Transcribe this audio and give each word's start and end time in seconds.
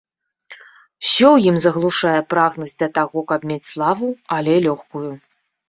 Усё 1.01 1.27
ў 1.33 1.37
ім 1.51 1.57
заглушае 1.65 2.15
прагнасць 2.35 2.79
да 2.81 2.87
таго, 2.97 3.25
каб 3.35 3.47
мець 3.53 3.61
славу, 3.73 4.07
але 4.41 4.53
лёгкую. 4.69 5.07